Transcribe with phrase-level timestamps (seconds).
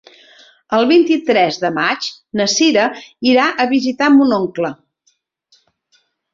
[0.77, 2.07] El vint-i-tres de maig
[2.41, 2.87] na Cira
[3.35, 4.75] irà a visitar mon oncle.